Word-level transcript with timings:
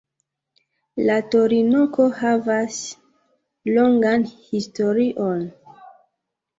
La 1.09 1.17
torinoko 1.35 2.09
havas 2.23 2.81
longan 3.77 4.27
historion. 4.49 5.49